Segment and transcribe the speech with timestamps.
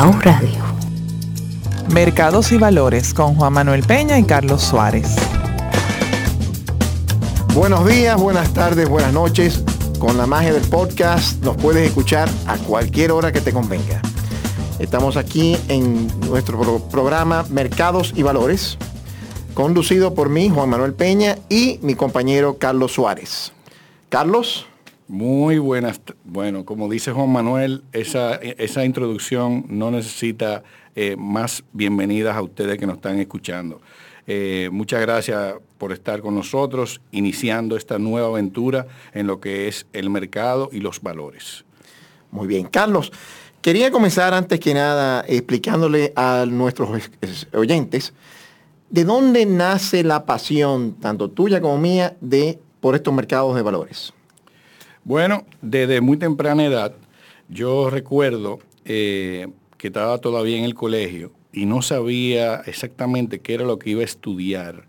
[0.00, 0.62] Bao Radio.
[1.92, 5.14] Mercados y Valores con Juan Manuel Peña y Carlos Suárez.
[7.52, 9.62] Buenos días, buenas tardes, buenas noches.
[9.98, 14.00] Con la magia del podcast nos puedes escuchar a cualquier hora que te convenga.
[14.78, 18.78] Estamos aquí en nuestro pro- programa Mercados y Valores,
[19.52, 23.52] conducido por mí, Juan Manuel Peña, y mi compañero Carlos Suárez.
[24.08, 24.64] Carlos,
[25.10, 26.00] Muy buenas.
[26.24, 30.62] Bueno, como dice Juan Manuel, esa, esa introducción no necesita
[30.94, 33.80] eh, más bienvenidas a ustedes que nos están escuchando.
[34.28, 39.84] Eh, muchas gracias por estar con nosotros, iniciando esta nueva aventura en lo que es
[39.92, 41.64] el mercado y los valores.
[42.30, 42.68] muy bien.
[42.68, 43.10] Carlos,
[43.62, 48.12] quería comenzar antes que nada explicándole a nuestros es- es- oyentes
[48.90, 54.12] de dónde nace la pasión, tanto tuya como mía, de por estos mercados de valores.
[55.04, 56.92] Bueno, desde muy temprana edad,
[57.48, 63.64] yo recuerdo eh, que estaba todavía en el colegio y no sabía exactamente qué era
[63.64, 64.84] lo que iba a estudiar.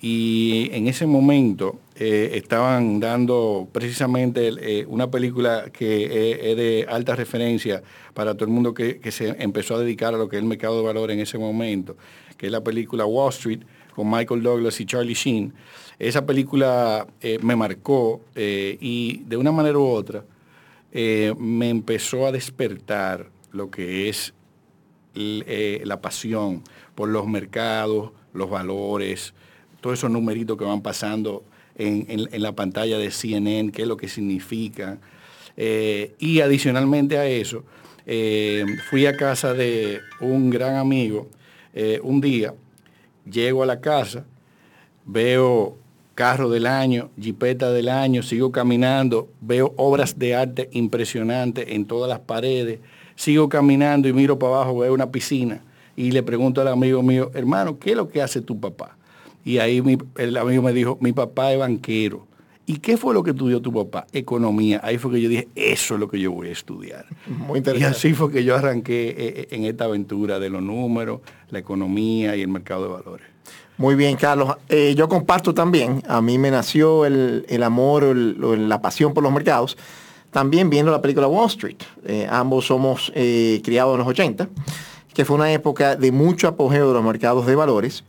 [0.00, 7.14] Y en ese momento eh, estaban dando precisamente eh, una película que es de alta
[7.14, 10.42] referencia para todo el mundo que, que se empezó a dedicar a lo que es
[10.42, 11.96] el mercado de valores en ese momento,
[12.36, 13.60] que es la película Wall Street
[13.96, 15.54] con Michael Douglas y Charlie Sheen.
[15.98, 20.22] Esa película eh, me marcó eh, y de una manera u otra
[20.92, 24.34] eh, me empezó a despertar lo que es
[25.14, 26.62] la pasión
[26.94, 29.32] por los mercados, los valores,
[29.80, 31.42] todos esos numeritos que van pasando
[31.74, 34.98] en, en- la pantalla de CNN, qué es lo que significa.
[35.56, 37.64] Y adicionalmente a eso,
[38.90, 41.30] fui a casa de un gran amigo
[42.02, 42.52] un día,
[43.30, 44.24] llego a la casa,
[45.04, 45.76] veo
[46.14, 52.08] carro del año, jipeta del año, sigo caminando, veo obras de arte impresionantes en todas
[52.08, 52.80] las paredes,
[53.14, 55.62] sigo caminando y miro para abajo, veo una piscina
[55.96, 58.96] y le pregunto al amigo mío, hermano, ¿qué es lo que hace tu papá?
[59.44, 59.82] Y ahí
[60.16, 62.26] el amigo me dijo, mi papá es banquero.
[62.68, 64.06] ¿Y qué fue lo que estudió tu papá?
[64.12, 64.80] Economía.
[64.82, 67.06] Ahí fue que yo dije, eso es lo que yo voy a estudiar.
[67.26, 67.96] Muy Y interesante.
[67.96, 72.42] así fue que yo arranqué eh, en esta aventura de los números, la economía y
[72.42, 73.26] el mercado de valores.
[73.78, 74.56] Muy bien, Carlos.
[74.68, 76.02] Eh, yo comparto también.
[76.08, 79.76] A mí me nació el, el amor, el- la pasión por los mercados.
[80.32, 81.76] También viendo la película Wall Street.
[82.04, 84.48] Eh, ambos somos eh, criados en los 80,
[85.14, 88.02] que fue una época de mucho apogeo de los mercados de valores.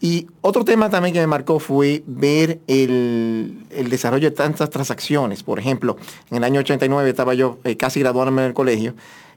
[0.00, 5.42] Y otro tema también que me marcó fue ver el, el desarrollo de tantas transacciones.
[5.42, 5.96] Por ejemplo,
[6.30, 8.94] en el año 89 estaba yo eh, casi graduándome en el colegio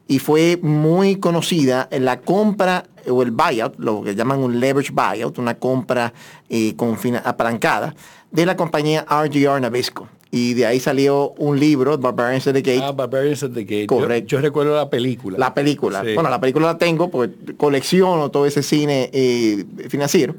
[0.08, 5.38] y fue muy conocida la compra o el buyout, lo que llaman un leverage buyout,
[5.38, 6.14] una compra
[6.50, 7.94] eh, con apalancada
[8.32, 10.08] de la compañía RGR Nabisco.
[10.32, 13.88] Y de ahí salió un libro, Barbarians of the Gate, Ah, Barbarians at the Gate.
[13.88, 14.28] Correcto.
[14.30, 15.38] Yo, recuerdo la película.
[15.38, 16.04] la película.
[16.04, 16.14] Sí.
[16.16, 20.36] Bueno, la película la tengo porque colecciono todo ese cine eh, financiero.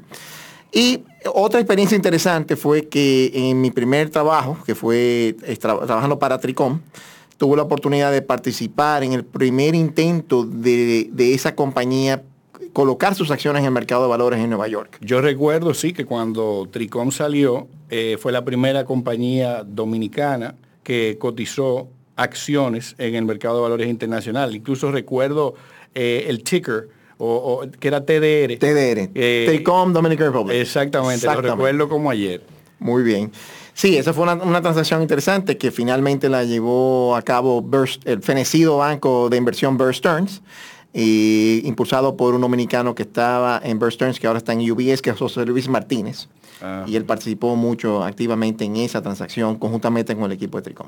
[0.71, 1.01] Y
[1.33, 6.37] otra experiencia interesante fue que en mi primer trabajo, que fue eh, tra- trabajando para
[6.39, 6.79] Tricom,
[7.37, 12.21] tuve la oportunidad de participar en el primer intento de, de esa compañía
[12.73, 14.97] colocar sus acciones en el mercado de valores en Nueva York.
[15.01, 21.87] Yo recuerdo, sí, que cuando Tricom salió, eh, fue la primera compañía dominicana que cotizó
[22.15, 24.55] acciones en el mercado de valores internacional.
[24.55, 25.55] Incluso recuerdo
[25.95, 28.57] eh, el ticker, o, o- que era TDR.
[28.57, 30.55] TDR, Eh, Tricom Dominican Republic.
[30.57, 31.55] Exactamente, lo Exactamente.
[31.55, 32.41] recuerdo como ayer.
[32.79, 33.31] Muy bien.
[33.73, 37.65] Sí, esa fue una, una transacción interesante que finalmente la llevó a cabo
[38.05, 40.41] el fenecido banco de inversión Bear Stearns,
[40.93, 45.01] y impulsado por un dominicano que estaba en Bear Stearns, que ahora está en UBS,
[45.01, 46.27] que es José Luis Martínez.
[46.61, 46.85] Ah.
[46.87, 50.87] Y él participó mucho activamente en esa transacción conjuntamente con el equipo de Tricom.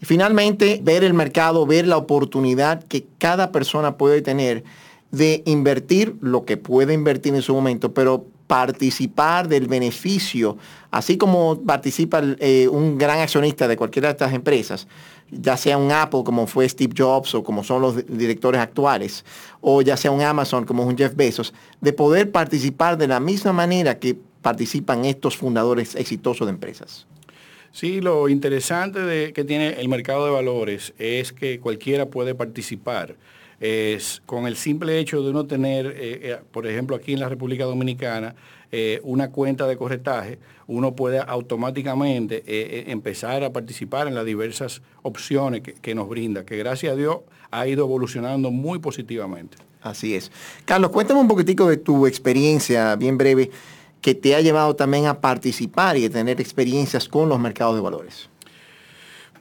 [0.00, 4.64] Y finalmente, ver el mercado, ver la oportunidad que cada persona puede tener
[5.10, 10.56] de invertir lo que puede invertir en su momento, pero participar del beneficio,
[10.90, 14.86] así como participa eh, un gran accionista de cualquiera de estas empresas,
[15.30, 19.24] ya sea un Apple como fue Steve Jobs o como son los di- directores actuales,
[19.60, 23.20] o ya sea un Amazon como es un Jeff Bezos, de poder participar de la
[23.20, 27.06] misma manera que participan estos fundadores exitosos de empresas.
[27.72, 33.16] Sí, lo interesante de, que tiene el mercado de valores es que cualquiera puede participar.
[33.60, 37.28] Es, con el simple hecho de uno tener, eh, eh, por ejemplo, aquí en la
[37.28, 38.34] República Dominicana,
[38.72, 45.60] eh, una cuenta de corretaje, uno puede automáticamente empezar a participar en las diversas opciones
[45.60, 47.18] que, que nos brinda, que gracias a Dios
[47.50, 49.58] ha ido evolucionando muy positivamente.
[49.82, 50.32] Así es.
[50.64, 53.50] Carlos, cuéntame un poquitico de tu experiencia, bien breve,
[54.00, 57.82] que te ha llevado también a participar y a tener experiencias con los mercados de
[57.82, 58.28] valores.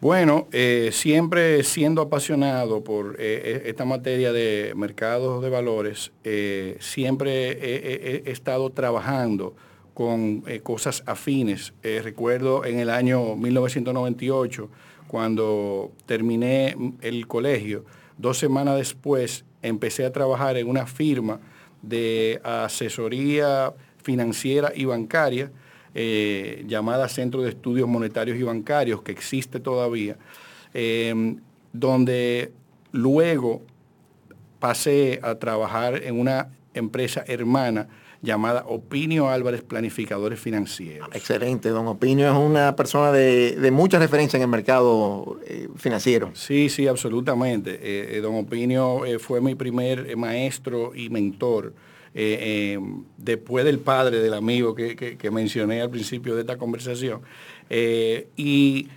[0.04, 6.76] Bueno, eh, siempre siendo apasionado por eh, e, esta materia de mercados de valores, eh,
[6.82, 9.56] siempre he, estado trabajando
[9.94, 11.72] con cosas afines.
[11.82, 14.70] recuerdo en el año 1998,
[15.08, 17.86] cuando terminé el colegio,
[18.18, 21.40] dos semanas después empecé a trabajar en una firma
[21.82, 23.74] de asesoría
[24.04, 25.50] financiera y bancaria
[25.96, 30.18] eh, llamada Centro de Estudios Monetarios y Bancarios, que existe todavía,
[30.74, 31.38] em,
[31.72, 32.52] donde
[32.92, 33.62] luego
[34.60, 37.88] pasé a trabajar en una empresa hermana
[38.22, 41.10] llamada Opinio Álvarez Planificadores Financieros.
[41.14, 46.32] Excelente, don Opinio es una persona de, mucha referencia en el mercado eh, financiero.
[46.34, 47.80] Sí, sí, absolutamente.
[47.82, 51.74] Eh, don Opinio fue mi primer maestro y mentor
[52.16, 52.80] eh, eh,
[53.18, 57.22] después del padre del amigo que, mencioné al principio de esta conversación.
[57.72, 58.88] Eh, y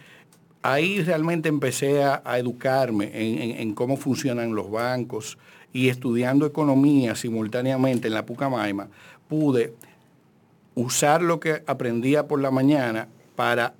[0.60, 5.38] ahí realmente empecé a, educarme en, cómo funcionan los bancos
[5.72, 8.88] y estudiando economía simultáneamente en la Pucamaima,
[9.28, 9.72] pude
[10.74, 13.72] usar lo que aprendía por la mañana para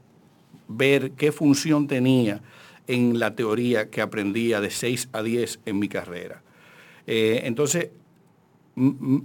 [0.67, 2.41] ver qué función tenía
[2.87, 6.43] en la teoría que aprendía de 6 a 10 en mi carrera.
[7.07, 7.91] entonces,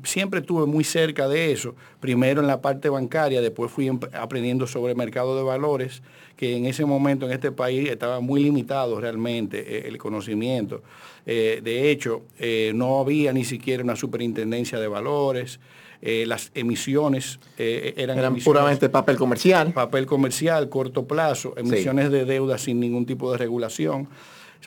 [0.04, 4.94] siempre estuve muy cerca de eso, primero en la parte bancaria, después fui aprendiendo sobre
[4.94, 6.02] el mercado de valores,
[6.38, 10.82] que en ese momento en este país estaba muy limitado realmente eh, el conocimiento.
[11.26, 15.60] Eh, de hecho, eh, no había ni siquiera una superintendencia de valores.
[16.02, 19.72] las emisiones eran, eran puramente papel comercial.
[19.72, 24.08] Papel comercial, corto plazo, emisiones de deuda sin ningún tipo de regulación.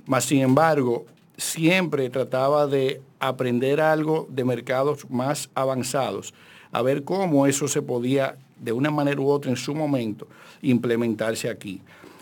[0.06, 6.34] Más sin embargo, siempre trataba de aprender algo de mercados más avanzados,
[6.72, 10.26] a ver cómo eso se podía de una manera u otra en su momento
[10.62, 11.80] implementarse aquí.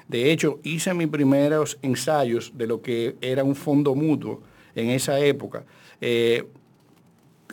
[0.09, 4.43] De hecho, hice mis primeros ensayos de lo que era un fondo mutuo
[4.75, 5.65] en esa época,
[6.01, 6.45] eh,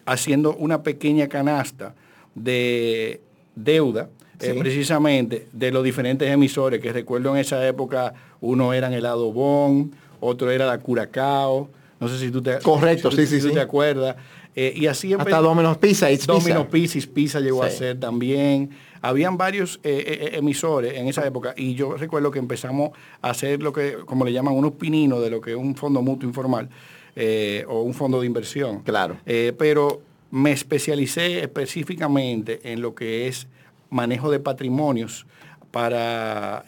[0.05, 1.95] haciendo una pequeña canasta
[2.35, 3.21] de
[3.55, 4.09] deuda,
[4.41, 9.93] eh, precisamente de los diferentes emisores, que recuerdo en esa época, uno eran el Adobón,
[10.19, 11.69] otro era la Curacao,
[11.99, 14.15] no sé si tú te, Correcto, sí, sí, te acuerdas.
[14.55, 18.71] Eh, y así Hasta Domino's Pizza, It's Domino's Pizza, Pizza llegó a ser también.
[19.01, 23.61] Habían varios eh, eh, emisores en esa época y yo recuerdo que empezamos a hacer
[23.61, 26.69] lo que, como le llaman, unos pininos de lo que es un fondo mutuo informal
[27.67, 28.81] o un fondo de inversión.
[28.83, 29.17] Claro.
[29.57, 30.01] pero
[30.31, 33.47] me especialicé específicamente en lo que es
[33.89, 35.25] manejo de patrimonios
[35.71, 36.63] para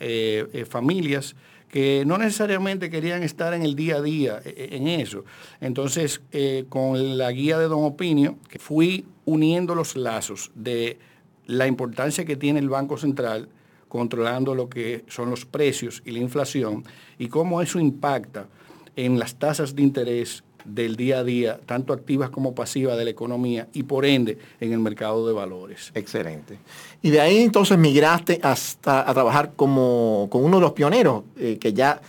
[0.70, 1.36] familias
[1.72, 5.24] que no necesariamente querían estar en el día a día e, e, en eso.
[5.62, 11.00] Entonces, eh, con la guía de Don Opinio, fui uniendo los lazos de
[11.48, 13.48] la importancia que tiene el Banco Central
[13.88, 16.84] controlando lo que son los precios y la inflación
[17.18, 18.48] y cómo eso impacta
[18.96, 23.12] en las tasas de interés del día a día, tanto activas como pasivas de la
[23.12, 25.92] economía y por ende en el mercado de valores.
[25.94, 26.60] Excelente.
[27.02, 31.74] Y de ahí entonces migraste hasta a trabajar como, uno de los pioneros eh, que
[31.74, 32.02] ya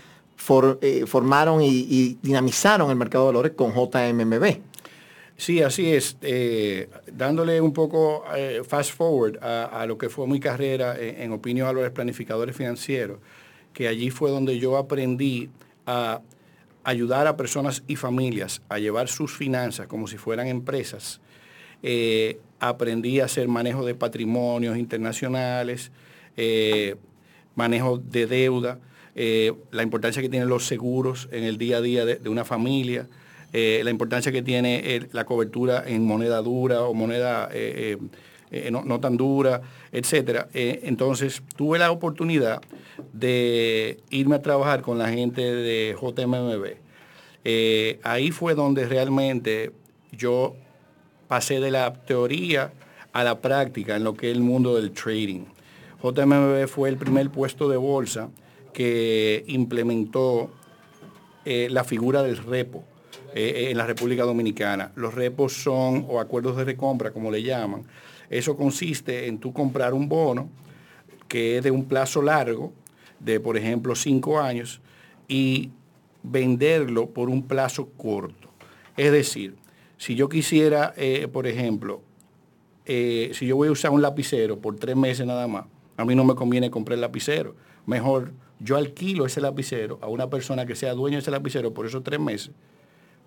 [0.80, 4.58] eh, formaron y, dinamizaron el mercado de valores con JMMB.
[5.36, 6.16] Sí, así es.
[6.22, 8.24] Eh, dándole un poco
[8.68, 13.18] fast forward a, lo que fue mi carrera en, en Opinión Valores Planificadores Financieros,
[13.72, 15.48] que allí fue donde yo aprendí
[15.86, 16.20] a
[16.84, 21.20] ayudar a personas y familias a llevar sus finanzas como si fueran empresas,
[21.82, 25.90] eh, aprendí a hacer manejo de patrimonios internacionales,
[26.36, 26.96] eh,
[27.54, 28.78] manejo de deuda,
[29.14, 33.08] eh, la importancia que tienen los seguros en el día a día de, una familia,
[33.52, 37.50] la importancia que tiene la cobertura en moneda dura o moneda
[38.70, 40.46] no, no, tan dura, etc.
[40.52, 42.60] entonces tuve la oportunidad
[43.12, 46.82] de irme a trabajar con la gente de JMMB.
[47.44, 49.72] Eh, ahí fue donde realmente
[50.12, 50.54] yo
[51.28, 52.72] pasé de la teoría
[53.12, 55.44] a la práctica en lo que es el mundo del trading.
[56.02, 58.30] JMMB fue el primer puesto de bolsa
[58.72, 60.50] que implementó
[61.44, 62.84] eh, la figura del repo
[63.34, 64.92] eh, en la República Dominicana.
[64.94, 67.84] Los repos son, o acuerdos de recompra, como le llaman.
[68.32, 70.48] Eso consiste en tú comprar un bono
[71.28, 72.72] que es de un plazo largo,
[73.20, 74.80] de por ejemplo cinco años
[75.28, 75.70] y
[76.22, 78.48] venderlo por un plazo corto.
[78.96, 79.54] Es decir,
[79.98, 82.00] si yo quisiera, eh, por ejemplo,
[82.86, 85.66] eh, si yo voy a usar un lapicero por tres meses nada más,
[85.98, 87.54] a mí no me conviene comprar el lapicero.
[87.84, 91.84] Mejor yo alquilo ese lapicero a una persona que sea dueño de ese lapicero por
[91.84, 92.50] esos tres meses,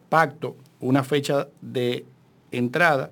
[0.09, 2.05] pacto una fecha de
[2.51, 3.12] entrada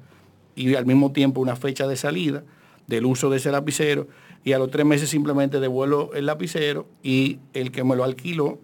[0.55, 2.43] y al mismo tiempo una fecha de salida
[2.88, 4.07] del uso de ese lapicero
[4.43, 8.60] y a los tres meses simplemente devuelvo el lapicero y el que me lo alquiló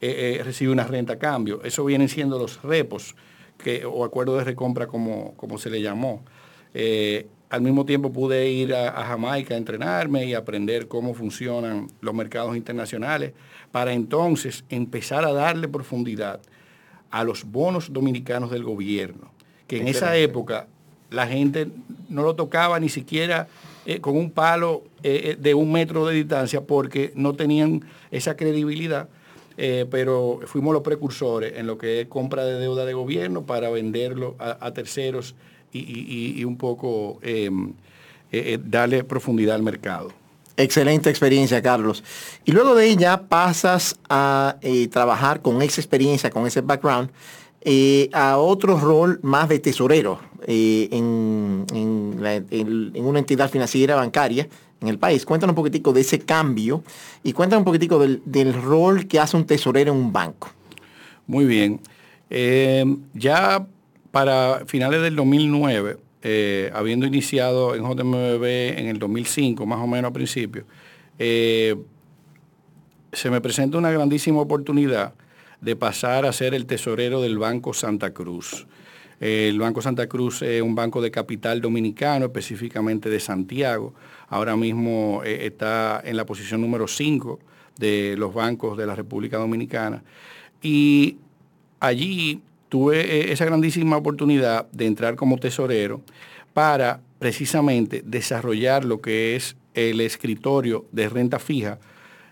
[0.00, 1.60] eh, eh, recibe una renta a cambio.
[1.64, 3.16] Eso vienen siendo los repos
[3.58, 6.24] que, o acuerdos de recompra como, como se le llamó.
[6.72, 12.14] Eh, al mismo tiempo pude ir a, Jamaica a entrenarme y aprender cómo funcionan los
[12.14, 13.32] mercados internacionales
[13.72, 16.40] para entonces empezar a darle profundidad
[17.10, 19.32] a los bonos dominicanos del gobierno,
[19.66, 20.68] que en esa época
[21.10, 21.68] la gente
[22.08, 23.48] no lo tocaba ni siquiera
[24.02, 29.08] con un palo de un metro de distancia porque no tenían esa credibilidad
[29.60, 33.68] eh, pero fuimos los precursores en lo que es compra de deuda de gobierno para
[33.70, 35.34] venderlo a, terceros
[35.72, 37.70] y, un poco em,
[38.30, 40.12] eh, eh, darle profundidad al mercado.
[40.56, 42.04] Excelente experiencia, Carlos.
[42.44, 44.58] Y luego de ella pasas a
[44.92, 47.10] trabajar con esa experiencia, con ese background,
[48.12, 51.66] a otro rol más de tesorero en,
[52.96, 54.48] una entidad financiera bancaria
[54.80, 55.24] en el país.
[55.24, 56.82] Cuéntanos un poquitico de ese cambio
[57.22, 60.50] y cuéntanos un poquitico del, rol que hace un tesorero en un banco.
[61.26, 61.80] Muy bien.
[62.30, 62.84] Eh,
[63.14, 63.66] ya
[64.10, 70.10] para finales del 2009, eh, habiendo iniciado en JMB en el 2005, más o menos
[70.10, 70.64] a principio,
[71.18, 71.76] eh,
[73.12, 75.14] se me presenta una grandísima oportunidad
[75.60, 78.66] de pasar a ser el tesorero del Banco Santa Cruz.
[79.20, 83.92] El Banco Santa Cruz es un banco de capital dominicano, específicamente de Santiago.
[84.28, 87.40] Ahora mismo eh, está en la posición número 5
[87.76, 90.04] de los bancos de la República Dominicana.
[90.62, 91.16] Y
[91.80, 96.00] allí tuve eh, esa grandísima oportunidad de entrar como tesorero
[96.52, 101.78] para precisamente desarrollar lo que es el escritorio de renta fija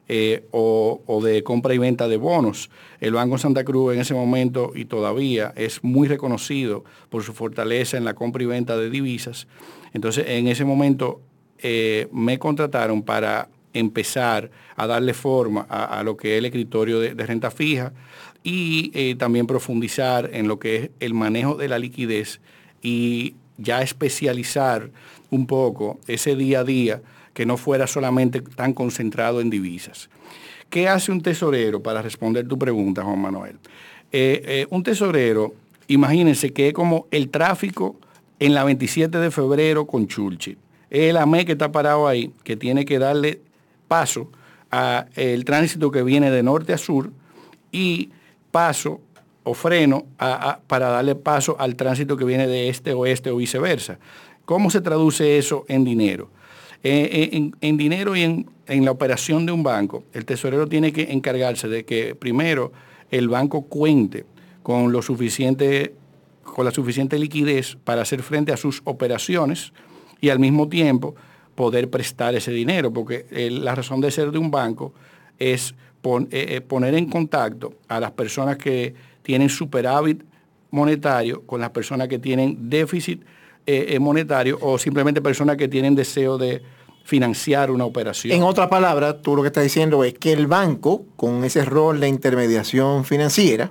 [0.08, 2.70] eh, o, de compra y venta de bonos.
[3.00, 7.96] El Banco Santa Cruz en ese momento y todavía es muy reconocido por su fortaleza
[7.96, 9.48] en la compra y venta de divisas.
[9.92, 11.20] Entonces, en ese momento
[11.58, 17.26] eh, me contrataron para empezar a darle forma a, lo que es el escritorio de,
[17.26, 17.92] renta fija
[18.44, 22.40] y eh, también profundizar en lo que es el manejo de la liquidez
[22.80, 24.90] y ya especializar
[25.30, 27.02] un poco ese día a día
[27.36, 30.08] que no fuera solamente tan concentrado en divisas.
[30.70, 33.58] ¿Qué hace un tesorero para responder tu pregunta, Juan Manuel?
[34.10, 35.52] Eh, eh, un tesorero,
[35.86, 37.96] imagínense que es como el tráfico
[38.38, 40.56] en la 27 de febrero con Churchill.
[40.88, 43.42] Es el AME que está parado ahí, que tiene que darle
[43.86, 44.30] paso
[44.70, 47.10] al tránsito que viene de norte a sur
[47.70, 48.08] y
[48.50, 49.02] paso
[49.44, 50.06] o freno
[50.66, 53.98] para darle paso al tránsito que viene de este a oeste o viceversa.
[54.46, 56.30] ¿Cómo se traduce eso en dinero?
[56.88, 61.10] Eh, eh, en, dinero y en, la operación de un banco, el tesorero tiene que
[61.10, 62.70] encargarse de que primero
[63.10, 64.24] el banco cuente
[64.62, 65.94] con, lo suficiente,
[66.44, 69.72] con la suficiente liquidez para hacer frente a sus operaciones
[70.20, 71.16] y al mismo tiempo
[71.56, 74.94] poder prestar ese dinero, porque eh, la razón de ser de un banco
[75.40, 80.22] es poner en contacto a las personas que tienen superávit
[80.70, 83.24] monetario con las personas que tienen déficit
[83.98, 86.62] monetario o simplemente personas que tienen deseo de
[87.06, 88.34] financiar una operación.
[88.34, 92.00] En otras palabras, tú lo que estás diciendo es que el banco, con ese rol
[92.00, 93.70] de intermediación financiera,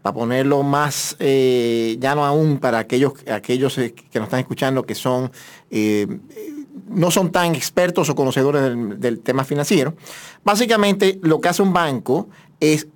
[0.00, 4.94] para ponerlo más eh, llano aún para aquellos, aquellos eh, que nos están escuchando que
[4.94, 5.30] son
[5.70, 6.06] eh,
[6.88, 9.94] no son tan expertos o conocedores del, del, tema financiero,
[10.42, 12.28] básicamente lo que hace un banco
[12.60, 12.86] es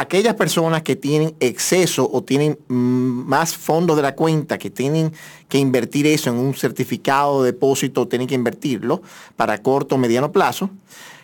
[0.00, 5.12] aquellas personas que tienen exceso o tienen mm, más fondos de la cuenta, que tienen
[5.48, 9.02] que invertir eso en un certificado de depósito, tienen que invertirlo
[9.36, 10.70] para corto o mediano plazo,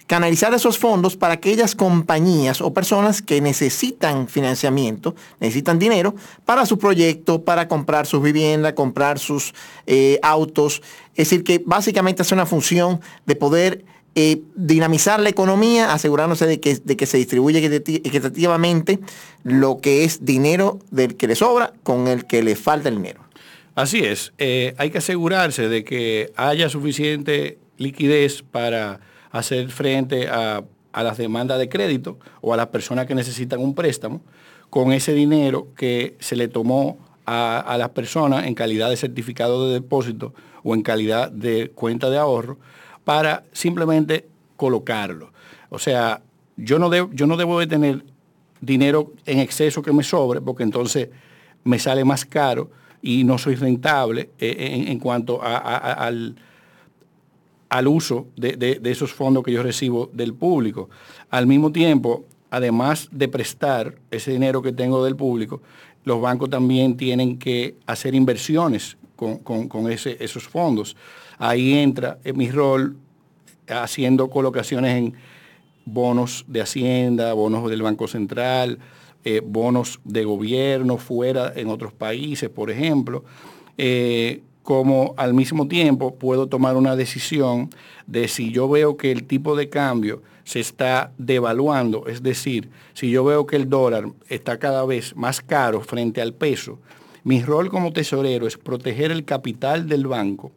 [0.06, 6.78] canalizar esos fondos para aquellas compañías o personas que necesitan financiamiento, necesitan dinero para su
[6.78, 9.54] proyecto, para comprar sus viviendas, comprar sus
[9.86, 10.82] eh, autos.
[11.14, 13.84] Es decir, que básicamente hace una función de poder
[14.16, 18.98] eh, dinamizar la economía, asegurándose de que, de que se distribuye equitativamente
[19.44, 23.20] lo que es dinero del que le sobra con el que le falta el dinero.
[23.76, 28.98] Así es, eh, hay que asegurarse de que haya suficiente liquidez para
[29.30, 34.22] hacer frente a, las demandas de crédito o a las personas que necesitan un préstamo
[34.70, 39.68] con ese dinero que se le tomó a, a las personas en calidad de certificado
[39.68, 42.58] de depósito o en calidad de cuenta de ahorro
[43.04, 44.26] para simplemente
[44.56, 45.32] colocarlo.
[45.68, 46.22] O sea,
[46.56, 48.04] yo no, debo, yo no debo de tener
[48.60, 51.08] dinero en exceso que me sobre, porque entonces
[51.64, 52.70] me sale más caro
[53.02, 56.36] y no soy rentable eh, en, cuanto al,
[57.68, 60.90] al, uso de, de, esos fondos que yo recibo del público.
[61.30, 65.62] Al mismo tiempo, además de prestar ese dinero que tengo del público,
[66.04, 70.96] los bancos también tienen que hacer inversiones con, esos fondos.
[71.38, 72.96] Ahí entra en mi rol
[73.68, 75.14] haciendo colocaciones en
[75.84, 78.78] bonos de Hacienda, bonos del Banco Central,
[79.24, 83.24] eh, bonos de gobierno fuera en otros países, por ejemplo,
[83.76, 87.70] eh, como al mismo tiempo puedo tomar una decisión
[88.06, 93.10] de si yo veo que el tipo de cambio se está devaluando, es decir, si
[93.10, 96.78] yo veo que el dólar está cada vez más caro frente al peso,
[97.24, 100.52] mi rol como tesorero es proteger el capital del banco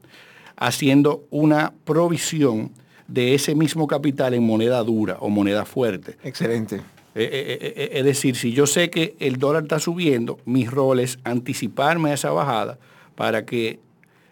[0.55, 2.72] haciendo una provisión
[3.08, 6.17] de ese mismo capital en moneda dura o moneda fuerte.
[6.24, 6.77] Excelente.
[7.15, 11.00] Eh, eh, eh, es decir, si yo sé que el dólar está subiendo, mi rol
[11.00, 12.79] es anticiparme a esa bajada
[13.15, 13.79] para que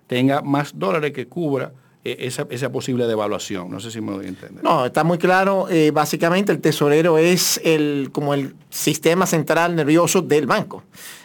[0.08, 1.74] tenga más dólares que cubra
[2.04, 3.70] esa, posible devaluación.
[3.70, 4.64] No sé si me doy a entender.
[4.64, 5.68] No, está muy claro.
[5.94, 10.84] básicamente el tesorero es el, como el sistema central nervioso del banco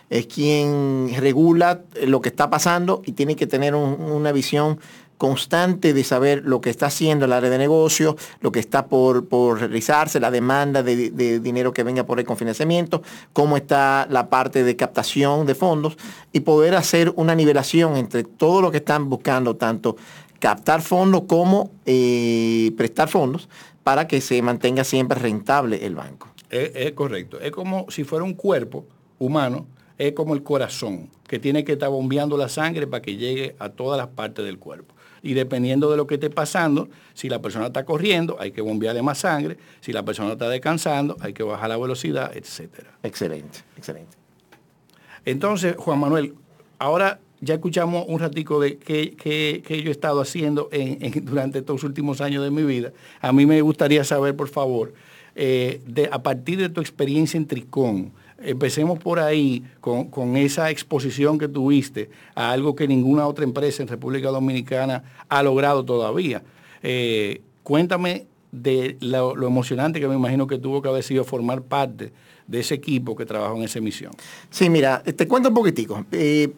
[0.08, 4.78] es quien regula lo que está pasando y tiene que tener una visión
[5.18, 9.24] constante de saber lo que está haciendo el área de negocio, lo que está por,
[9.58, 13.02] realizarse, la demanda de, dinero que venga por el confinanciamiento,
[13.32, 15.96] cómo está la parte de captación de fondos
[16.32, 19.96] y poder hacer una nivelación entre todo lo que están buscando, tanto
[20.38, 23.48] captar fondos como eh, prestar fondos
[23.82, 26.28] para que se mantenga siempre rentable el banco.
[26.50, 27.40] es correcto.
[27.40, 28.84] Es como si fuera un cuerpo
[29.18, 29.66] humano
[29.98, 33.70] es como el corazón, que tiene que estar bombeando la sangre para que llegue a
[33.70, 34.94] todas las partes del cuerpo.
[35.22, 39.02] Y dependiendo de lo que esté pasando, si la persona está corriendo, hay que bombearle
[39.02, 39.56] más sangre.
[39.80, 42.86] Si la persona está descansando, hay que bajar la velocidad, etc.
[43.02, 44.16] Excelente, excelente.
[45.24, 46.34] Entonces, Juan Manuel,
[46.78, 50.68] ahora ya escuchamos un ratico de qué, yo he estado haciendo
[51.22, 52.92] durante estos últimos años de mi vida.
[53.20, 54.92] A mí me gustaría saber, por favor,
[55.34, 61.48] eh, a partir de tu experiencia en Tricón, empecemos por ahí con, esa exposición que
[61.48, 66.42] tuviste a algo que ninguna otra empresa en República Dominicana ha logrado todavía.
[66.82, 72.12] Eh, cuéntame de lo, emocionante que me imagino que tuvo que haber sido formar parte
[72.46, 74.12] de ese equipo que trabajó en esa misión.
[74.50, 76.04] Sí, mira, te cuento un poquitico.
[76.12, 76.52] Eh,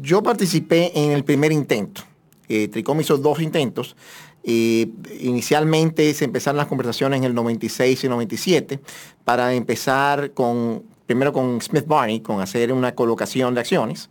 [0.00, 2.02] yo participé en el primer intento.
[2.48, 3.96] Eh, Tricom hizo dos intentos.
[4.44, 8.80] inicialmente se empezaron las conversaciones en el 96 y 97
[9.24, 14.10] para empezar con primero con Smith Barney, con hacer una colocación de acciones.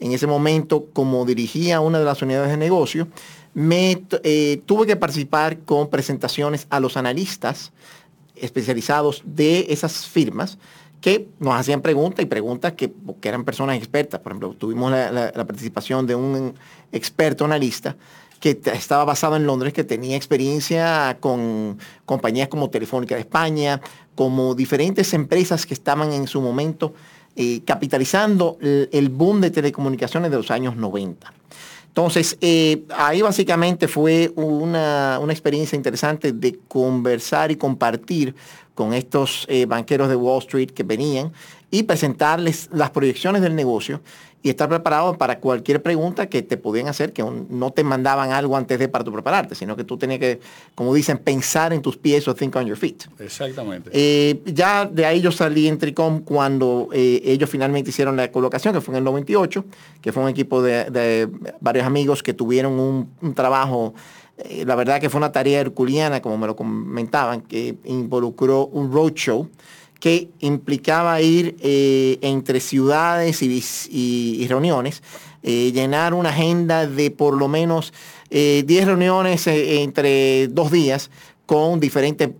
[0.00, 3.08] En ese momento, como dirigía una de las unidades de negocio,
[3.54, 7.72] me eh, tuve que participar con presentaciones a los analistas
[8.34, 10.58] especializados de esas firmas
[11.02, 12.90] que nos hacían preguntas y preguntas que,
[13.22, 14.20] eran personas expertas.
[14.20, 16.54] Por ejemplo, tuvimos la participación de un
[16.92, 17.96] experto analista
[18.42, 23.80] que estaba basado en Londres, que tenía experiencia con compañías como Telefónica de España,
[24.16, 26.92] como diferentes empresas que estaban en su momento
[27.36, 31.32] eh, capitalizando el, boom de telecomunicaciones de los años 90.
[31.86, 38.34] Entonces, eh, ahí básicamente fue una, experiencia interesante de conversar y compartir
[38.74, 41.32] con estos eh, banqueros de Wall Street que venían
[41.70, 44.00] y presentarles las proyecciones del negocio
[44.42, 48.56] y estar preparado para cualquier pregunta que te podían hacer, que no te mandaban algo
[48.56, 50.40] antes de para tu prepararte, sino que tú tenías que,
[50.74, 53.04] como dicen, pensar en tus pies o think on your feet.
[53.20, 53.90] Exactamente.
[53.92, 58.74] Eh, ya de ahí yo salí en Tricom cuando eh, ellos finalmente hicieron la colocación,
[58.74, 59.64] que fue en el 98,
[60.00, 61.28] que fue un equipo de,
[61.60, 63.94] varios amigos que tuvieron un, trabajo
[64.38, 68.92] eh, la verdad que fue una tarea herculiana, como me lo comentaban, que involucró un
[68.92, 69.48] roadshow
[70.02, 75.00] que implicaba ir eh, entre ciudades y, reuniones,
[75.44, 77.92] eh, llenar una agenda de por lo menos
[78.28, 81.08] 10 eh, reuniones entre dos días
[81.46, 82.30] con diferentes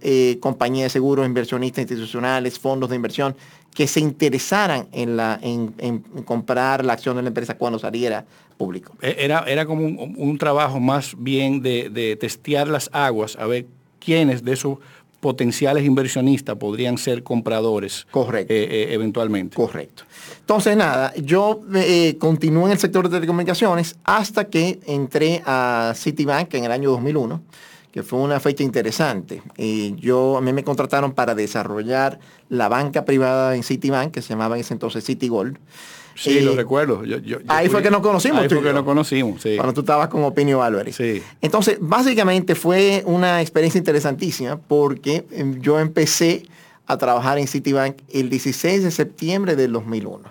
[0.41, 3.37] compañías de seguros, inversionistas institucionales, fondos de inversión,
[3.75, 8.25] que se interesaran en, la, en, comprar la acción de la empresa cuando saliera
[8.57, 8.95] público.
[9.01, 13.67] E, era, era como un, trabajo más bien de, de, testear las aguas, a ver
[13.99, 14.79] quiénes de esos
[15.23, 18.53] potenciales inversionistas podrían ser compradores Correcto.
[18.53, 19.55] Eh, eh, eventualmente.
[19.55, 20.03] Correcto.
[20.41, 26.53] Entonces, nada, yo eh, continué en el sector de telecomunicaciones hasta que entré a Citibank
[26.55, 27.41] en el año 2001,
[27.93, 29.43] que fue una fecha interesante.
[29.97, 34.57] yo, a mí me contrataron para desarrollar la banca privada en Citibank, que se llamaba
[34.57, 35.59] en ese entonces Citigold.
[36.15, 37.03] Sí, lo recuerdo.
[37.49, 38.41] ahí fue que nos conocimos.
[38.43, 39.57] Ahí fue que nos conocimos, sí.
[39.57, 40.97] Cuando tú estabas con Opinio Álvarez.
[40.97, 41.23] Sí.
[41.41, 46.45] Entonces, básicamente fue una experiencia interesantísima porque em, yo empecé
[46.87, 50.23] a trabajar en Citibank el 16 de septiembre del 2001.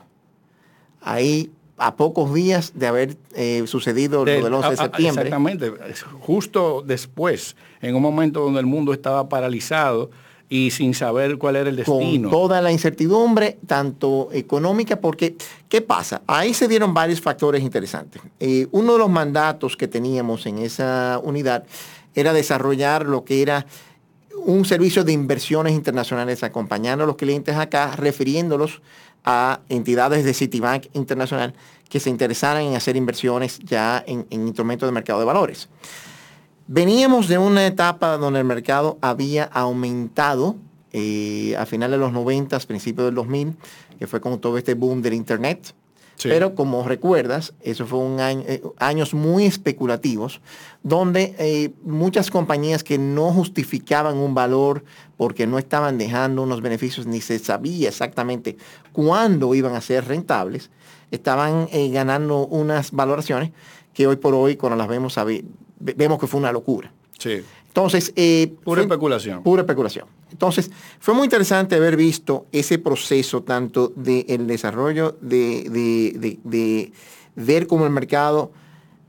[1.01, 5.23] Ahí a pocos días de haber eh, sucedido lo del 11 de septiembre.
[5.23, 5.73] Exactamente,
[6.19, 10.11] justo después, en un momento donde el mundo estaba paralizado,
[10.47, 12.29] y sin saber cuál era el destino.
[12.29, 15.37] Con toda la incertidumbre, tanto económica, porque,
[15.69, 16.23] ¿qué pasa?
[16.27, 18.21] Ahí se dieron varios factores interesantes.
[18.37, 21.63] Eh, uno de los mandatos que teníamos en esa unidad
[22.13, 23.65] era desarrollar lo que era
[24.43, 28.81] un servicio de inversiones internacionales, acompañando a los clientes acá, refiriéndolos
[29.23, 31.53] a entidades de Citibank Internacional
[31.89, 35.67] que se interesaran en hacer inversiones ya en, instrumentos de mercado de valores.
[36.67, 40.55] Veníamos de una etapa donde el mercado había aumentado
[40.93, 43.55] eh, a finales de los 90, principios del 2000,
[43.99, 45.73] que fue con todo este boom del Internet.
[46.23, 50.41] Pero como recuerdas, eso fue un año, eh, años muy especulativos,
[50.83, 54.83] donde eh, muchas compañías que no justificaban un valor
[55.17, 58.57] porque no estaban dejando unos beneficios ni se sabía exactamente
[58.91, 60.69] cuándo iban a ser rentables,
[61.11, 63.51] estaban ganando unas valoraciones
[63.93, 65.15] que hoy por hoy, cuando las vemos,
[65.79, 66.91] vemos que fue una locura.
[67.17, 67.43] Sí.
[67.71, 69.43] Entonces, eh, pura especulación.
[69.43, 70.05] Pura especulación.
[70.29, 76.91] Entonces, fue muy interesante haber visto ese proceso tanto del desarrollo de,
[77.33, 78.51] ver cómo el mercado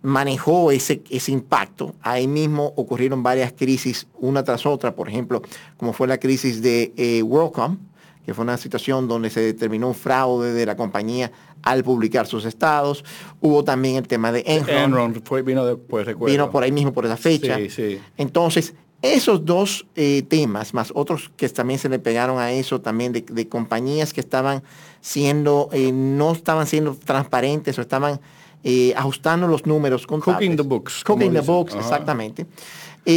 [0.03, 1.97] manejó ese, ese impacto.
[2.03, 5.43] Ahí mismo ocurrieron varias crisis, una tras otra, por ejemplo,
[5.77, 7.79] como fue la crisis de eh, WorldCom,
[8.25, 11.33] que fue una situación donde se determinó un fraude de la compañía
[11.63, 13.05] al publicar sus estados.
[13.41, 14.77] Hubo también el tema de Enron.
[14.77, 16.33] Enron fue, vino después, recuerdo.
[16.33, 17.57] Vino por ahí mismo, por esa fecha.
[17.57, 18.01] Sí, sí.
[18.17, 23.13] Entonces, esos dos eh, temas, más otros que también se le pegaron a eso, también
[23.13, 24.63] de, compañías que estaban
[25.01, 28.21] siendo, eh, no estaban siendo transparentes o estaban
[28.63, 30.37] eh, ajustando los números contables.
[30.37, 31.03] Cooking the books.
[31.03, 32.47] Cooking the books, exactamente.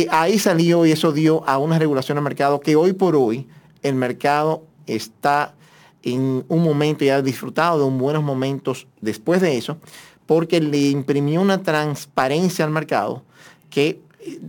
[0.10, 3.48] ahí salió y eso dio a una regulación al mercado que hoy por hoy
[3.84, 5.56] el mercado está
[6.04, 9.78] en un momento y ha disfrutado de un buenos momentos después de eso,
[10.26, 13.24] porque le imprimió una transparencia al mercado
[13.69, 14.39] que eh,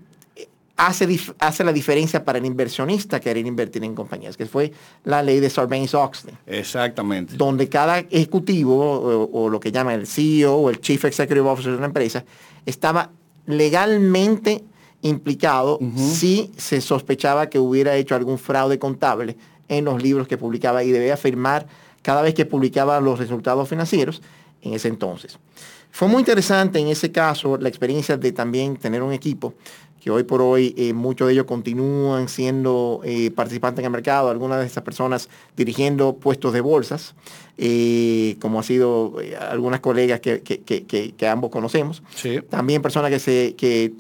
[0.77, 4.73] hace, hace la diferencia para el inversionista querer invertir en compañías, que fue
[5.05, 6.35] la ley de Sarbanes-Oxley.
[6.47, 7.37] Exactamente.
[7.37, 11.79] Donde cada ejecutivo o, lo que llama el CEO o el Chief Executive Officer de
[11.79, 12.25] una empresa
[12.67, 13.11] estaba
[13.47, 14.65] legalmente
[15.03, 19.37] implicado si se sospechaba que hubiera hecho algún fraude contable
[19.69, 21.67] en los libros que publicaba y debía firmar
[22.03, 24.23] cada vez que publicaba los resultados financieros
[24.63, 25.39] en ese entonces.
[25.91, 29.55] Fue muy interesante en ese caso la experiencia de también tener un equipo
[30.07, 34.31] que hoy por hoy eh, muchos de ellos continúan siendo eh, participantes en el mercado,
[34.31, 37.17] algunas de esas personas dirigiendo puestos de bolsas,
[37.59, 39.17] eh, como ha sido
[39.51, 42.05] algunas colegas que, ambos conocemos.
[42.49, 43.95] También personas que se, que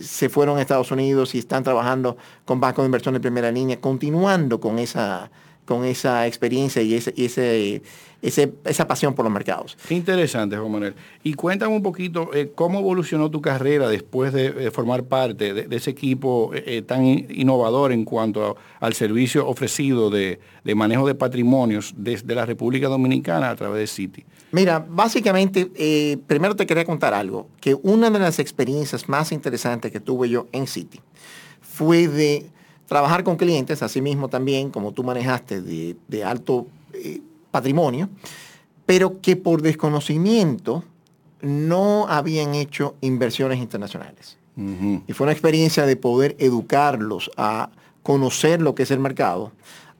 [0.00, 3.80] se fueron a Estados Unidos y están trabajando con bancos de inversión de primera línea,
[3.80, 5.30] continuando con esa,
[5.72, 9.78] con esa experiencia y, ese, ese, esa pasión por los mercados.
[9.88, 10.94] Qué interesante, Juan Manuel.
[11.22, 15.88] Y cuéntame un poquito eh, cómo evolucionó tu carrera después de, formar parte de, ese
[15.88, 20.38] equipo eh, eh, tan innovador en cuanto al servicio ofrecido de,
[20.74, 24.24] manejo de patrimonios desde la República Dominicana a través de Citi.
[24.50, 25.70] Mira, básicamente,
[26.26, 30.48] primero te quería contar algo, que una de las experiencias más interesantes que tuve yo
[30.52, 31.00] en Citi
[31.62, 32.50] fue de
[32.92, 38.10] trabajar con clientes, así mismo también, como tú manejaste, de, alto eh, patrimonio,
[38.84, 40.84] pero que por desconocimiento
[41.40, 44.36] no habían hecho inversiones internacionales.
[45.08, 47.70] Y fue una experiencia de poder educarlos a
[48.02, 49.52] conocer lo que es el mercado,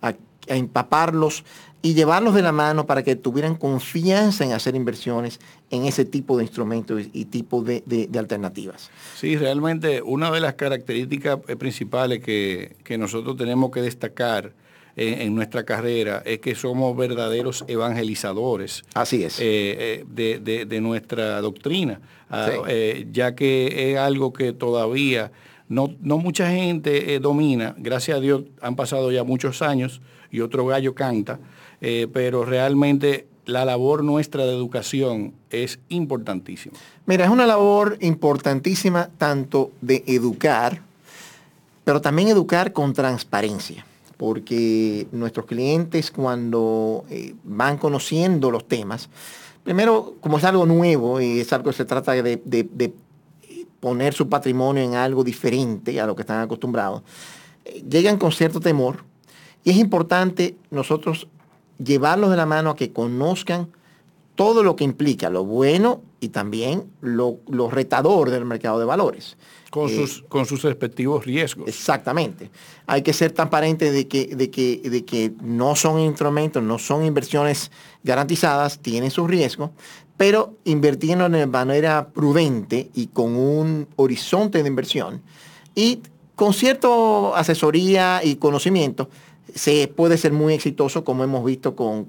[0.02, 0.12] a
[0.46, 1.44] empaparlos
[1.82, 5.40] y llevarlos de la mano para que tuvieran confianza en hacer inversiones
[5.70, 8.90] en ese tipo de instrumentos y tipo de, alternativas.
[9.16, 14.52] Sí, realmente una de las características eh, principales que, nosotros tenemos que destacar
[14.94, 18.84] en, nuestra carrera es que somos verdaderos evangelizadores.
[18.94, 19.40] Así es.
[19.40, 22.50] Eh, eh, de, nuestra doctrina, ah,
[23.10, 25.32] ya que es algo que todavía
[25.68, 27.74] no, no mucha gente domina.
[27.78, 31.40] Gracias a Dios han pasado ya muchos años y otro gallo canta.
[31.84, 36.78] Eh, pero realmente la labor nuestra de educación es importantísima.
[37.06, 40.80] Mira, es una labor importantísima tanto de educar,
[41.82, 43.84] pero también educar con transparencia,
[44.16, 49.08] porque nuestros clientes cuando eh, van conociendo los temas,
[49.64, 52.92] primero, como es algo nuevo y es algo que se trata de,
[53.80, 57.02] poner su patrimonio en algo diferente a lo que están acostumbrados,
[57.64, 59.02] eh, llegan con cierto temor
[59.64, 61.26] y es importante nosotros
[61.84, 63.68] llevarlos de la mano a que conozcan
[64.34, 67.38] todo lo que implica lo bueno y también lo,
[67.70, 69.36] retador del mercado de valores.
[69.70, 71.68] Con, eh, sus, con sus respectivos riesgos.
[71.68, 72.50] Exactamente.
[72.86, 77.04] Hay que ser transparente de que, de, que, de que no son instrumentos, no son
[77.04, 77.70] inversiones
[78.02, 79.70] garantizadas, tienen sus riesgos,
[80.16, 85.22] pero invirtiendo de manera prudente y con un horizonte de inversión
[85.74, 86.00] y
[86.34, 86.88] con cierta
[87.34, 89.08] asesoría y conocimiento
[89.54, 92.06] se puede ser muy exitoso, como hemos visto con,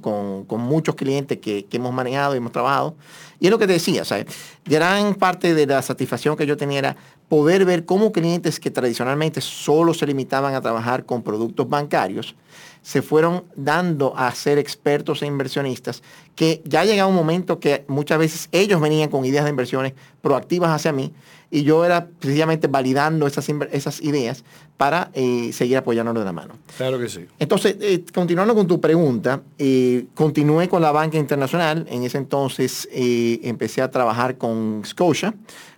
[0.50, 2.96] muchos clientes que, hemos manejado y hemos trabajado.
[3.40, 4.26] Y es lo que te decía, ¿sabes?
[4.66, 9.42] gran parte de la satisfacción que yo tenía era poder ver cómo clientes que tradicionalmente
[9.42, 12.36] solo se limitaban a trabajar con productos bancarios,
[12.82, 16.04] se fueron dando a ser expertos e inversionistas,
[16.36, 20.72] que ya llegaba un momento que muchas veces ellos venían con ideas de inversiones proactivas
[20.72, 21.14] hacia mí
[21.54, 24.44] y yo era precisamente validando esas, esas ideas
[24.76, 26.56] para eh, seguir apoyándonos de la mano.
[26.78, 27.28] Claro que sí.
[27.38, 31.86] Entonces, eh, continuando con tu pregunta, eh, continué con la banca internacional.
[31.92, 35.36] En ese entonces empecé a trabajar con Scotia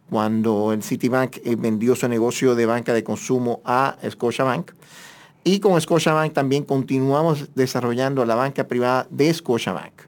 [0.10, 4.72] cuando el Citibank vendió su negocio de banca de consumo a Scotiabank.
[5.44, 10.04] Y con Scotiabank también continuamos desarrollando la banca privada de Scotiabank.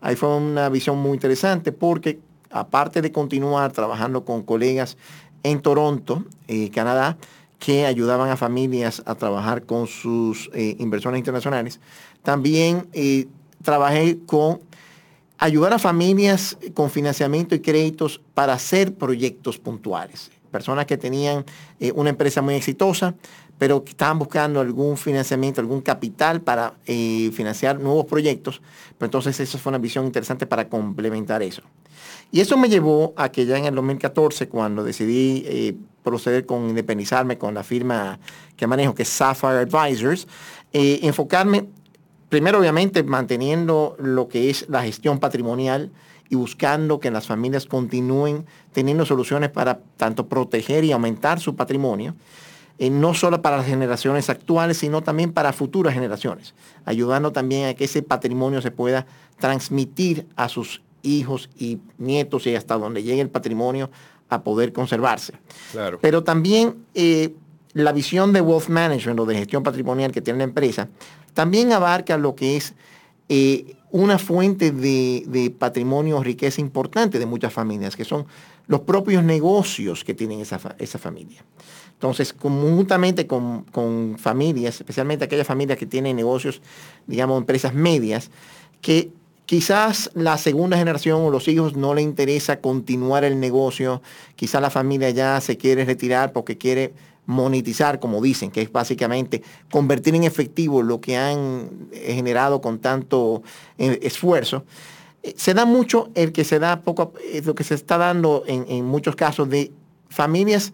[0.00, 4.96] Ahí fue una visión muy interesante porque aparte de continuar trabajando con colegas
[5.42, 7.16] en Toronto, eh, Canadá,
[7.58, 11.80] que ayudaban a familias a trabajar con sus eh, inversiones internacionales,
[12.22, 13.26] también eh,
[13.62, 14.60] trabajé con
[15.38, 20.30] ayudar a familias con financiamiento y créditos para hacer proyectos puntuales.
[20.50, 21.44] Personas que tenían
[21.94, 23.14] una empresa muy exitosa,
[23.56, 28.60] pero que estaban buscando algún financiamiento, algún capital para financiar nuevos proyectos.
[28.98, 31.62] Pero entonces eso fue una visión interesante para complementar eso.
[32.32, 36.68] Y eso me llevó a que ya en el 2014, cuando decidí eh, proceder con
[36.68, 38.18] independizarme con la firma
[38.56, 40.28] que manejo, que es Sapphire Advisors,
[40.72, 41.66] eh, enfocarme
[42.28, 45.90] primero obviamente manteniendo lo que es la gestión patrimonial
[46.28, 52.14] y buscando que las familias continúen teniendo soluciones para tanto proteger y aumentar su patrimonio
[52.78, 56.54] eh, no solo para las generaciones actuales, sino también para futuras generaciones,
[56.86, 59.06] ayudando también a que ese patrimonio se pueda
[59.38, 63.90] transmitir a sus hijos y nietos y hasta donde llegue el patrimonio
[64.28, 65.34] a poder conservarse.
[65.72, 65.98] Claro.
[66.00, 67.34] Pero también eh,
[67.72, 70.88] la visión de wealth management o de gestión patrimonial que tiene la empresa
[71.34, 72.74] también abarca lo que es
[73.28, 78.26] eh, una fuente de, de, patrimonio, riqueza importante de muchas familias, que son
[78.66, 81.44] los propios negocios que tienen esa, esa familia.
[81.92, 86.62] Entonces, conjuntamente con, con, familias, especialmente aquellas familias que tienen negocios,
[87.06, 88.30] digamos, empresas medias,
[88.80, 89.10] que
[89.50, 94.00] quizás la segunda generación o los hijos no le interesa continuar el negocio,
[94.36, 96.94] quizás la familia ya se quiere retirar porque quiere
[97.26, 103.42] monetizar, como dicen, que es básicamente convertir en efectivo lo que han generado con tanto
[103.76, 104.64] eh, esfuerzo.
[105.24, 108.44] Eh, se da mucho el que se da poco, eh, lo que se está dando
[108.46, 109.72] en, en muchos casos de
[110.10, 110.72] familias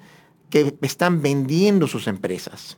[0.51, 2.77] que están vendiendo sus empresas.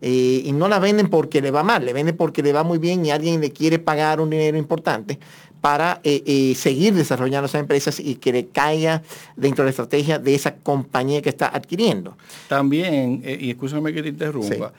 [0.00, 2.78] Eh, y no la venden porque le va mal, le venden porque le va muy
[2.78, 5.18] bien y alguien le quiere pagar un dinero importante
[5.60, 9.02] para eh, eh, seguir desarrollando esas empresas y que le caiga
[9.34, 12.18] dentro de la estrategia de esa compañía que está adquiriendo.
[12.48, 14.72] También, y escúchame que te interrumpa,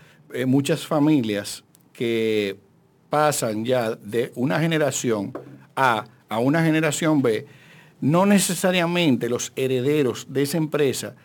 [0.45, 2.57] muchas familias que
[3.09, 5.33] pasan ya de una generación
[5.75, 7.45] A a una generación B,
[8.01, 11.15] no necesariamente los herederos de esa empresa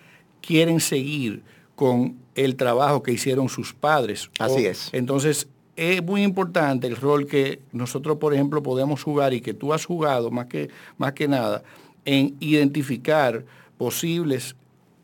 [0.40, 1.42] quieren seguir
[1.80, 4.30] con el trabajo que hicieron sus padres.
[4.38, 4.90] Así es.
[4.92, 9.72] Entonces, es muy importante el rol que nosotros, por ejemplo, podemos jugar y que tú
[9.72, 11.62] has jugado más que, más que nada
[12.04, 13.46] en identificar
[13.78, 14.56] posibles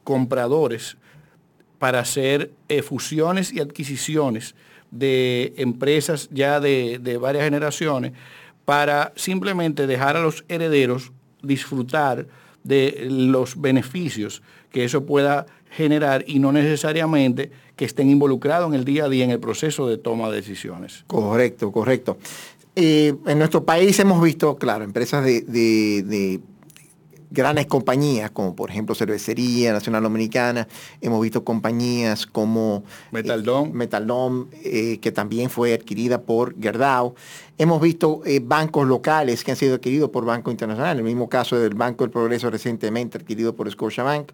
[0.04, 0.98] compradores
[1.78, 4.54] para hacer eh, fusiones y adquisiciones
[4.90, 8.12] de empresas ya de, de varias generaciones
[8.66, 11.10] para simplemente dejar a los herederos
[11.40, 12.26] disfrutar
[12.64, 18.85] de los beneficios que eso pueda generar y no necesariamente que estén involucrados en el
[18.85, 21.05] día a día en el proceso de toma de decisiones.
[21.07, 22.16] Correcto, correcto.
[22.74, 26.40] Eh, en nuestro país hemos visto, claro, empresas de,
[27.30, 30.68] grandes compañías, como por ejemplo Cervecería Nacional Dominicana,
[31.00, 37.14] hemos visto compañías como Metaldom, eh, Metaldom eh, que también fue adquirida por Gerdau.
[37.58, 41.58] Hemos visto eh, bancos locales que han sido adquiridos por Banco Internacional, el mismo caso
[41.58, 44.32] del Banco del Progreso recientemente adquirido por Scotiabank,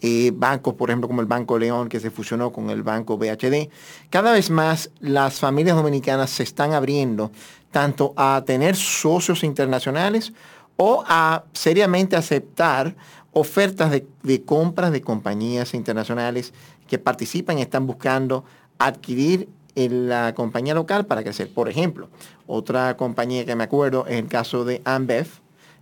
[0.00, 3.70] eh, bancos, por ejemplo, como el Banco León que se fusionó con el Banco BHD.
[4.10, 7.30] Cada vez más las familias dominicanas se están abriendo
[7.70, 10.32] tanto a tener socios internacionales
[10.76, 12.94] o a seriamente aceptar
[13.32, 16.52] ofertas de, de compras de compañías internacionales
[16.88, 18.44] que participan y están buscando
[18.78, 21.52] adquirir en la compañía local para crecer.
[21.52, 22.08] Por ejemplo,
[22.46, 25.26] otra compañía que me acuerdo es el caso de Ambev,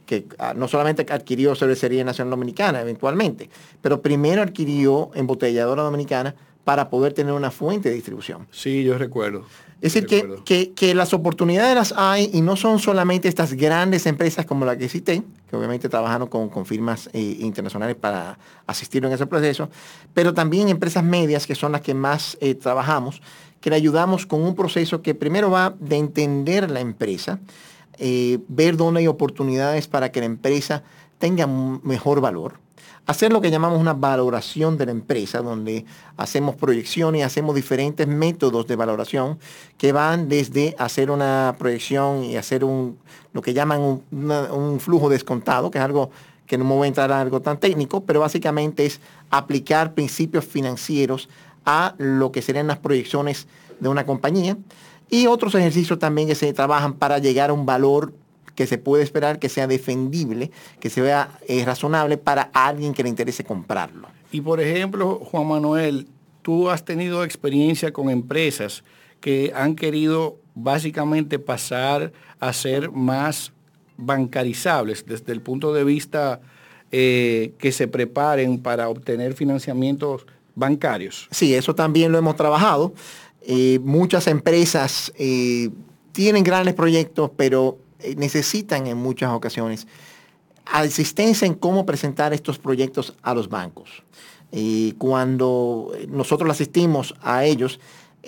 [0.06, 3.50] que ah, no solamente adquirió cervecería nacional dominicana eventualmente,
[3.80, 8.46] pero primero adquirió embotelladora dominicana para poder tener una fuente de distribución.
[8.50, 9.44] Sí, yo recuerdo.
[9.80, 10.06] Es decir,
[10.44, 14.78] que, que, las oportunidades las hay y no son solamente estas grandes empresas como la
[14.78, 19.70] que cité, que obviamente trabajaron con, firmas eh, internacionales para asistir en ese proceso,
[20.14, 23.22] pero también empresas medias, que son las que más eh, trabajamos,
[23.60, 27.40] que le ayudamos con un proceso que primero va de entender la empresa,
[27.98, 30.84] eh, ver dónde hay oportunidades para que la empresa
[31.18, 32.61] tenga mejor valor
[33.06, 35.84] hacer lo que llamamos una valoración de la empresa, donde
[36.16, 39.38] hacemos proyecciones, hacemos diferentes métodos de valoración
[39.76, 42.98] que van desde hacer una proyección y hacer un,
[43.32, 46.10] lo que llaman un, flujo descontado, que es algo
[46.46, 50.44] que no me voy a entrar a algo tan técnico, pero básicamente es aplicar principios
[50.44, 51.28] financieros
[51.64, 53.46] a lo que serían las proyecciones
[53.80, 54.56] de una compañía.
[55.08, 58.12] Y otros ejercicios también que se trabajan para llegar a un valor
[58.54, 63.08] que se puede esperar que sea defendible, que sea eh, razonable para alguien que le
[63.08, 64.08] interese comprarlo.
[64.30, 66.08] Y por ejemplo, Juan Manuel,
[66.42, 68.84] tú has tenido experiencia con empresas
[69.20, 73.52] que han querido básicamente pasar a ser más
[73.96, 76.40] bancarizables desde el punto de vista
[76.90, 81.28] eh, que se preparen para obtener financiamientos bancarios.
[81.30, 82.92] Sí, eso también lo hemos trabajado.
[83.42, 85.12] Eh, muchas empresas
[86.12, 87.78] tienen grandes proyectos, pero
[88.16, 89.86] necesitan en muchas ocasiones
[90.66, 94.02] asistencia en cómo presentar estos proyectos a los bancos.
[94.50, 97.80] Y cuando nosotros asistimos a ellos,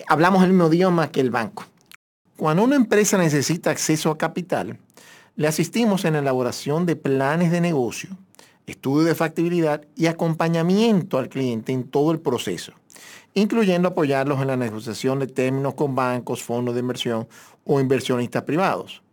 [0.09, 1.65] hablamos el mismo idioma que el banco.
[2.37, 4.79] Cuando una empresa necesita acceso a capital,
[5.37, 8.17] le asistimos en la elaboración de planes de negocio,
[8.67, 12.73] estudio de factibilidad y acompañamiento al cliente en todo el proceso,
[13.35, 17.29] incluyendo apoyarlos en la negociación de términos con bancos, fondos de inversión
[17.65, 19.04] o inversionistas privados.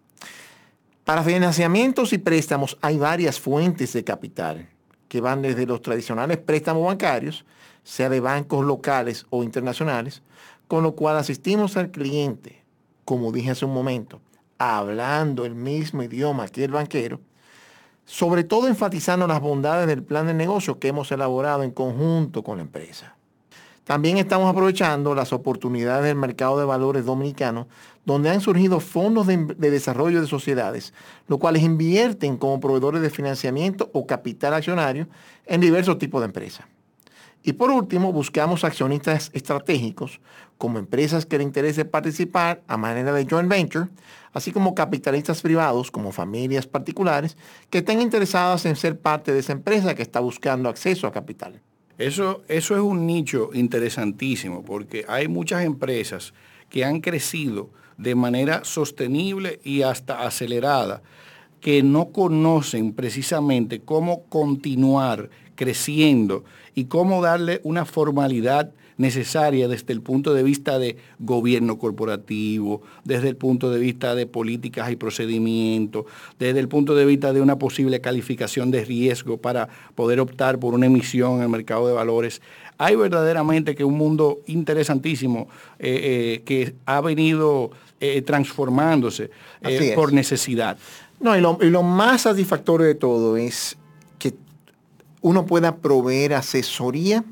[1.11, 4.69] Para financiamientos y préstamos hay varias fuentes de capital
[5.09, 7.43] que van desde los tradicionales préstamos bancarios,
[7.83, 10.23] sea de bancos locales o internacionales,
[10.69, 12.63] con lo cual asistimos al cliente,
[13.03, 14.21] como dije hace un momento,
[14.57, 17.19] hablando el mismo idioma que el banquero,
[18.05, 22.55] sobre todo enfatizando las bondades del plan de negocio que hemos elaborado en conjunto con
[22.55, 23.17] la empresa.
[23.83, 27.67] También estamos aprovechando las oportunidades del mercado de valores dominicano,
[28.05, 30.93] donde han surgido fondos de, desarrollo de sociedades,
[31.27, 35.07] los cuales invierten como proveedores de financiamiento o capital accionario
[35.45, 36.65] en diversos tipos de empresas.
[37.43, 40.19] Y por último, buscamos accionistas estratégicos,
[40.57, 43.87] como empresas que le interese participar a manera de joint venture,
[44.31, 47.35] así como capitalistas privados, como familias particulares,
[47.71, 51.59] que estén interesadas en ser parte de esa empresa que está buscando acceso a capital.
[51.97, 56.33] Eso, eso es un nicho interesantísimo porque hay muchas empresas
[56.69, 57.69] que han crecido
[58.01, 61.01] de manera sostenible y hasta acelerada,
[61.59, 70.01] que no conocen precisamente cómo continuar creciendo y cómo darle una formalidad necesaria desde el
[70.01, 76.05] punto de vista de gobierno corporativo, desde el punto de vista de políticas y procedimientos,
[76.39, 80.73] desde el punto de vista de una posible calificación de riesgo para poder optar por
[80.73, 82.41] una emisión en el mercado de valores.
[82.77, 85.47] Hay verdaderamente que un mundo interesantísimo
[85.79, 89.29] eh, eh, que ha venido eh, transformándose
[89.95, 90.77] por necesidad.
[91.19, 93.77] No, y lo, y lo más satisfactorio de todo es
[94.17, 94.33] que
[95.21, 97.23] uno pueda proveer asesoría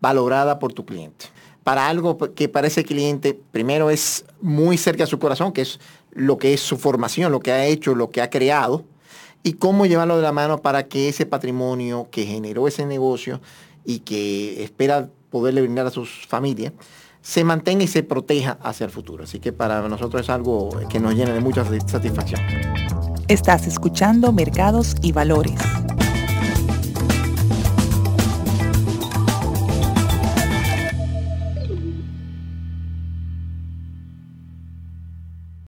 [0.00, 1.26] valorada por tu cliente.
[1.62, 5.80] Para algo que para ese cliente, primero es muy cerca a su corazón, que es
[6.10, 8.84] lo que es su formación, lo que ha hecho, lo que ha creado,
[9.44, 13.40] y cómo llevarlo de la mano para que ese patrimonio que generó ese negocio
[13.84, 16.72] y que espera poderle brindar a sus familias,
[17.24, 19.24] se mantenga y se proteja hacia el futuro.
[19.24, 22.40] Así que para nosotros es algo que nos llena de mucha satisfacción.
[23.26, 25.58] Estás escuchando Mercados y Valores